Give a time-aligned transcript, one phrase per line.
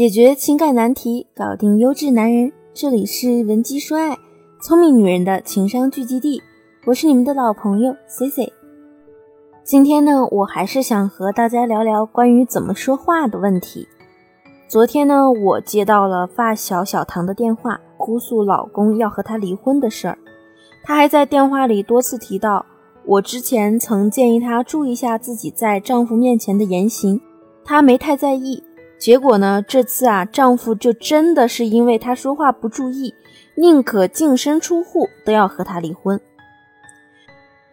[0.00, 2.50] 解决情感难题，搞定优质男人。
[2.72, 4.16] 这里是文姬说爱，
[4.62, 6.42] 聪明女人的情商聚集地。
[6.86, 8.50] 我是你们的老朋友 C C。
[9.62, 13.86] 今天呢，我还是想和大家聊聊关于怎么说话的问题。
[14.66, 20.16] 昨天呢，我接到了发小小唐的电话，哭诉老公要和她离婚的事儿。
[20.82, 22.64] 她还在电话里多次提到，
[23.04, 27.20] 我之前曾建议她注意一下自己在丈夫面前的言行，
[27.62, 28.62] 她没太在意。
[29.00, 29.64] 结果呢？
[29.66, 33.14] 这次啊，丈夫就真的是因为她说话不注意，
[33.54, 36.20] 宁可净身出户都要和她离婚。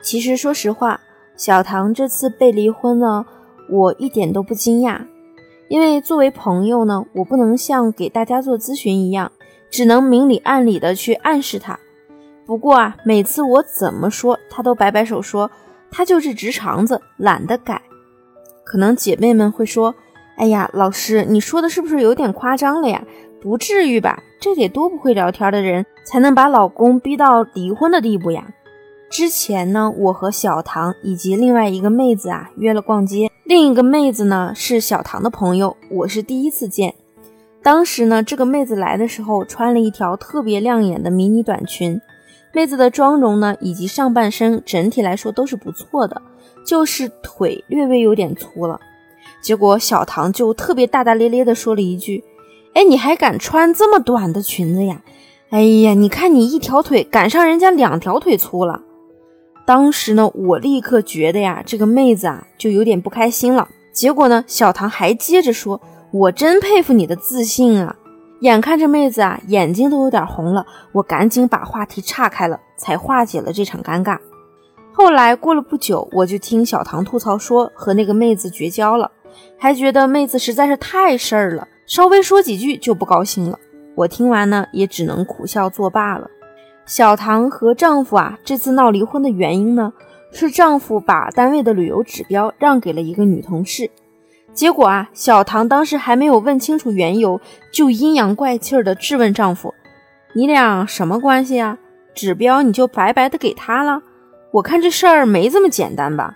[0.01, 1.01] 其实说实话，
[1.35, 3.25] 小唐这次被离婚呢，
[3.69, 5.01] 我一点都不惊讶，
[5.67, 9.29] 因为作为朋友呢，我不能像给大家做咨询一样，
[9.69, 11.77] 只能明里暗里的去暗示他。
[12.45, 15.51] 不过啊，每次我怎么说，他都摆摆手说
[15.91, 17.81] 他就是直肠子，懒得改。
[18.63, 19.93] 可能姐妹们会说。
[20.37, 23.03] 哎呀，老师，你说的是不是有点夸张了呀？
[23.41, 24.21] 不至于吧？
[24.39, 28.47] 这得多不会聊天的人才能把老公逼到离婚的地步呀！
[29.09, 36.93] 之前呢，我和小唐以及另外一个妹子啊约了逛街，另一个妹子呢是小唐的朋友，我是第一次见。
[37.63, 41.99] 当时呢，这个妹子来的时候穿了一条特别亮眼的迷你短裙，
[42.53, 46.21] 妹子的妆容呢以及上半身整体来说都是不错的，
[46.63, 48.79] 就是腿略微有点粗了。
[49.47, 52.21] 结果小唐就特别大大咧咧地说了一句
[52.75, 55.01] ：“哎，你还敢穿这么短的裙子呀？
[55.51, 58.81] 哎呀，你看你一条腿赶上人家两条腿粗了。”
[59.65, 63.69] 当时呢，我立刻觉得呀，这个妹子啊就有点不开心了。
[63.93, 65.79] 结果呢，小唐还接着说
[66.11, 67.95] ：“我真佩服你的自信啊！”
[68.41, 74.19] 眼看着妹子啊眼睛都有点红了，我赶紧把话题岔开了，才化解了这场尴尬。
[74.91, 79.11] 后来过了不久，我就听小唐吐槽说和那个妹子绝交了。
[79.57, 83.59] 还觉得妹子实在是太事儿了，稍微说几句就不高兴了。
[83.95, 86.29] 我听完呢，也只能苦笑作罢了。
[86.85, 89.91] 小唐和丈夫啊，这次闹离婚的原因呢，
[90.31, 93.89] 是丈夫把单位的旅游指标让给了一个女同事。
[94.53, 99.73] 结果啊，小唐当时还没有问清楚缘由，就阴阳怪气儿的质问丈夫
[100.33, 101.77] ：“你俩什么关系啊？
[102.15, 104.01] 指标你就白白的给他了？
[104.51, 106.35] 我看这事儿没这么简单吧？”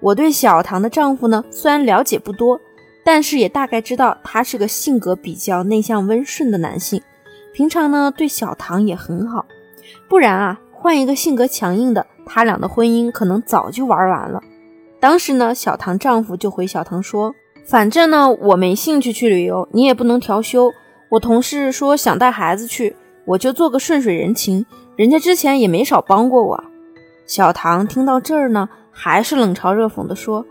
[0.00, 2.58] 我对小唐的丈夫呢，虽然了解不多，
[3.04, 7.02] 但是也大概知道他是个性格比较内向温顺的男性，
[7.52, 9.44] 平常呢对小唐也很好。
[10.08, 14.42] 不然啊，换一个性格强硬的，他俩的婚姻可能早就玩完了。
[14.98, 17.34] 当时呢，小唐丈夫就回小唐说
[17.66, 20.72] ：“反正呢我没兴趣去旅游，你也不能调休。
[21.10, 22.96] 我同事说想带孩子去，
[23.26, 24.64] 我就做个顺水人情，
[24.96, 26.64] 人家之前也没少帮过我。”
[27.26, 28.68] 小唐听到这儿呢。
[28.92, 30.44] 还是冷嘲热讽地说：“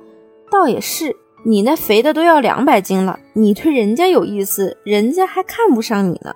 [0.52, 6.34] 倒也是，你那肥的都要两百斤了，你对人家有意思，人家还看不上你呢。”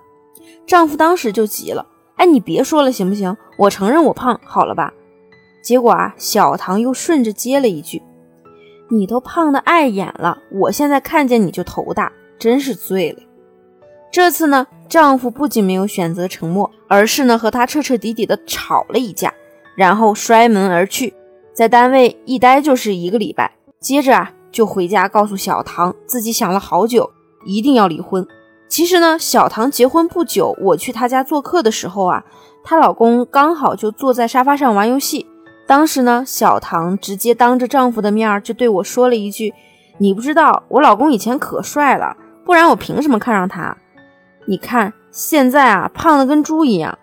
[0.66, 3.36] 丈夫当时就急了：“哎，你别说了行不行？
[3.58, 4.94] 我承认我胖，好了吧？”
[5.64, 8.02] 结果啊，小唐又顺着接了一句
[8.92, 13.20] ：“你都胖的碍眼了，我现在看见你就头大，真是醉了。”
[14.12, 19.34] 这次呢，丈夫不仅没有选择沉默，而是呢和她彻彻底底的吵了一架，
[19.76, 21.14] 然后摔门而去。
[21.54, 27.12] 在单位一待就是一个礼拜，接着啊就回家告诉小唐自己想了好久，
[27.46, 28.26] 一定要离婚。
[28.68, 32.24] 其实呢，小唐结婚不久，我去她家做客的时候啊，
[32.64, 35.28] 她老公刚好就坐在沙发上玩游戏。
[35.68, 39.54] 当时呢，小唐直接当着丈夫的面就对我说了一句
[40.00, 43.78] ：“你不知道我老公以前可帅了，不然我凭什么看上他？
[44.46, 46.98] 你看现在啊，胖的跟猪一样。”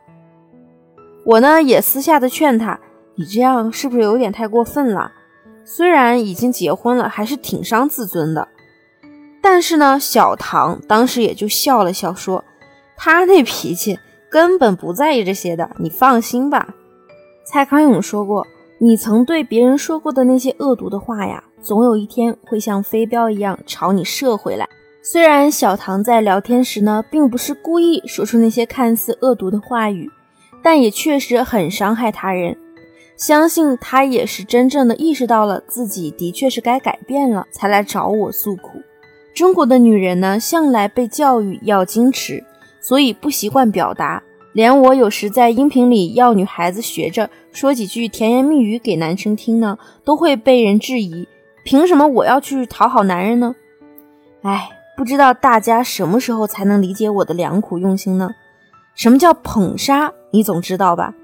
[1.24, 2.80] 我呢也私下的劝他。
[3.16, 5.12] 你这样是不是有点太过分了？
[5.64, 8.48] 虽然已经结婚了，还是挺伤自尊的。
[9.42, 12.44] 但是呢，小唐当时也就笑了笑，说
[12.96, 13.98] ：“他那脾气
[14.30, 16.74] 根本不在意这些的，你放心吧。”
[17.44, 18.46] 蔡康永说过
[18.78, 24.68] ：“你曾对别人说过的那些恶毒的话呀，总有一天会像飞镖一样朝你射回来。”
[25.02, 30.10] 虽然小唐在聊天时呢，并不是故意说出那些看似恶毒的话语，
[30.62, 32.56] 但也确实很伤害他人。
[33.20, 38.80] 相信他也是真正的意识到了自己的确是该改变了，才来找我诉苦。
[39.34, 42.42] 中国的女人呢，向来被教育要矜持，
[42.80, 44.22] 所以不习惯表达。
[44.54, 51.28] 连我有时在音频里要女孩子学着说几句甜言蜜语给男生听呢，都会被人质疑：
[51.62, 53.54] 凭什么我要去讨好男人呢？
[54.40, 58.30] 哎，不知道大家什么时候才能理解我的良苦用心呢？
[58.94, 60.10] 什么叫捧杀？
[60.30, 61.14] 你总知道吧？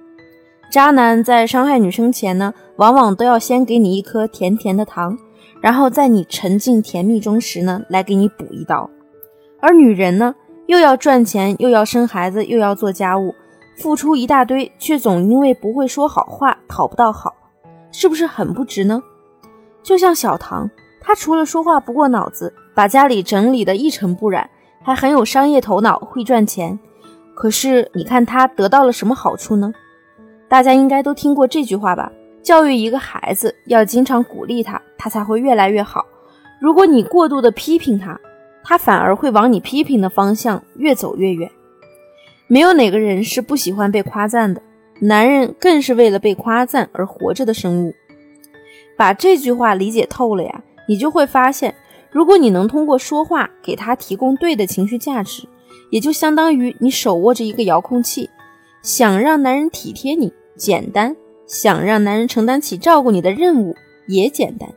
[0.71, 5.17] 渣男在伤害女生前呢，往往都要先给你一颗甜甜的糖，
[5.61, 8.91] 然后在你沉浸甜蜜中时呢，来给你补一刀。
[9.61, 10.35] 而女人呢，
[10.67, 13.35] 又要赚钱，又要生孩子，又要做家务，
[13.79, 17.35] 付出一大堆，却总因为不会说好话讨不到好，
[17.91, 19.03] 是不是很不值呢？
[19.83, 20.69] 就像小唐，
[21.01, 24.51] 他除了说话不过脑子，把家里整理得一尘不染，
[24.83, 26.79] 还很有商业头脑，会赚钱。
[27.35, 29.73] 可是你看他得到了什么好处呢？
[30.49, 32.11] 大家应该都听过这句话吧？
[32.43, 36.07] 教育一个孩子要经常鼓励他，他才会越来越好。
[36.61, 38.19] 如果你过度的批评他，
[38.63, 41.51] 他反而会往你批评的方向越走越远。
[42.47, 44.63] 没有哪个人是不喜欢被夸赞的，
[45.01, 47.93] 男人更是为了被夸赞而活着的生物。
[48.97, 51.75] 把这句话理解透了呀，你就会发现，
[52.11, 55.47] 如果你能通过说话给他提供对的情绪价值，
[55.91, 58.31] 也就相当于你手握着一个遥控器，
[58.87, 63.75] 想让男人体贴你简单，想让男人承担起照顾你的任务
[64.07, 64.69] 也简单。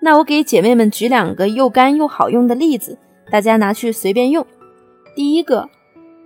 [0.00, 2.96] 那我给姐妹们举两个又干又好用的例子，
[3.30, 4.46] 大家拿去随便用。
[5.14, 5.68] 第一个，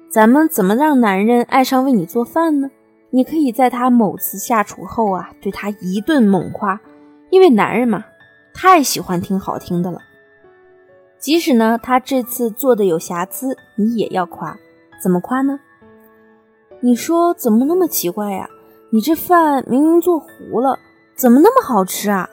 [0.09, 2.71] 咱们怎么让男人爱上为你做饭呢？
[3.11, 6.81] 你可以在他某次下厨后啊，对他一顿猛夸。
[7.31, 8.05] 因为男人嘛，
[8.55, 9.99] 太喜欢听好听的了。
[11.19, 14.57] 即使呢，他这次做的有瑕疵，你也要夸。
[15.03, 15.59] 怎么夸呢？
[16.81, 18.49] 你说怎么那么奇怪呀？
[18.91, 20.79] 你这饭明明做糊了，
[21.17, 22.29] 怎么那么好吃啊？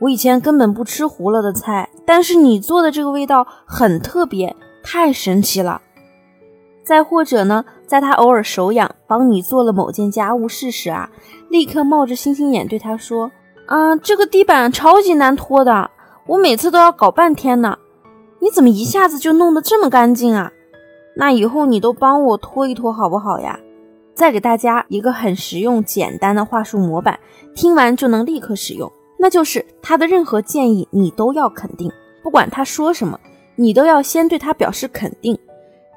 [0.00, 5.80] 我以前根本不吃糊了的菜，但是你做的这个味道很特别，太神奇了。
[6.82, 11.08] 再或者呢，在他偶尔手痒帮你做了某件家务事时啊，
[11.48, 13.30] 立刻冒着星星眼对他说。
[13.66, 15.90] 啊，这个地板超级难拖的，
[16.26, 17.78] 我每次都要搞半天呢。
[18.40, 20.50] 你怎么一下子就弄得这么干净啊？
[21.16, 23.58] 那以后你都帮我拖一拖好不好呀？
[24.14, 27.18] 再给大家一个很实用、简单的话术模板，
[27.54, 28.90] 听完就能立刻使用。
[29.18, 31.90] 那就是他的任何建议你都要肯定，
[32.22, 33.18] 不管他说什么，
[33.56, 35.38] 你都要先对他表示肯定，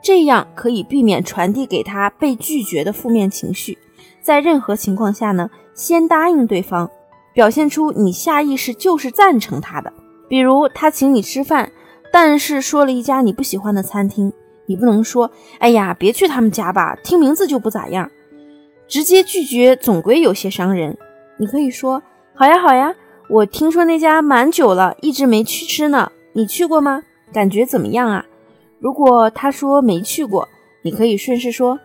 [0.02, 3.78] 这样可以避免传递给他被拒绝的负面情绪。
[4.22, 6.90] 在任何情况下呢，先答应对方。
[7.34, 9.94] 表现出你下意识就是赞成他的，
[10.28, 11.72] 比如他请你吃饭，
[12.12, 14.34] 但是说了一家你不喜欢的餐厅，
[14.68, 18.12] 你不能说“哎呀，别去他们家吧，听名字就不咋样”，
[18.88, 20.96] 直接拒绝总归有些伤人。
[21.38, 22.04] 你可以说
[22.36, 22.94] “好呀好呀，
[23.30, 27.02] 我听说那家蛮久了，一直没去吃呢，你去过吗？
[27.34, 28.26] 感觉怎么样啊？”
[28.80, 30.48] 如果他说没去过，
[30.84, 31.80] 你可以顺势说：“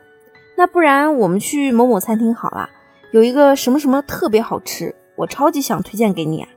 [0.56, 2.68] 那不然我们去某某餐厅好了，
[3.12, 6.48] 有一个什么什么特别好吃。”我超级想推荐给你啊，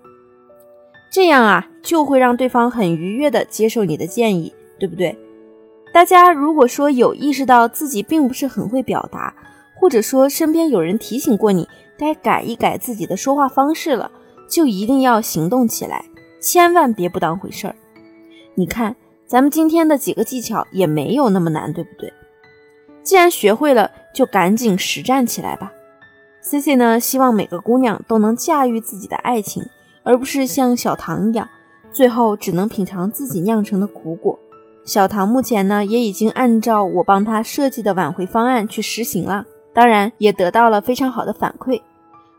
[1.11, 5.15] 这样啊就会让对方很愉悦的接受你的建议，对不对？
[5.95, 9.33] 大家如果说有意识到自己并不是很会表达，
[9.73, 14.11] 或者说身边有人提醒过你该改一改自己的说话方式了，
[14.45, 16.03] 就一定要行动起来，
[16.41, 17.75] 千万别不当回事儿。
[18.55, 18.93] 你看
[19.25, 22.11] 咱们今天的几个技巧也没有那么难，对不对？
[23.01, 25.71] 既然学会了，就赶紧实战起来吧。
[26.41, 29.63] C C 呢，希望每个姑娘都能驾驭自己的爱情，
[30.03, 31.47] 而不是像小唐一样，
[31.93, 34.37] 最后只能品尝自己酿成的苦果。
[34.85, 39.43] 小唐目前呢，也已经按照我帮他设计的挽回方案去实行了，
[39.73, 41.81] 当然也得到了非常好的反馈。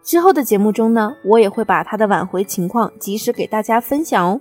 [0.05, 4.41] 之后的节目中呢，我也会把他的挽回情况及时给大家分享哦。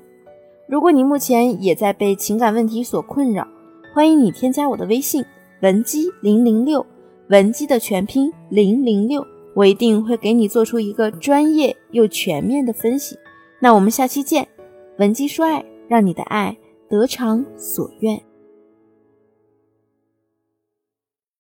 [0.69, 3.47] 如果你目前也在被情感问题所困扰，
[3.93, 5.25] 欢迎你添加我的微信
[5.61, 6.85] 文姬零零六，
[7.29, 9.25] 文姬的全拼零零六。
[9.55, 13.17] 我一定会给你做出一个专业又全面的分析。
[13.59, 14.47] 那我们下期见，
[14.99, 16.55] 文姬说爱，让你的爱
[16.89, 18.21] 得偿所愿。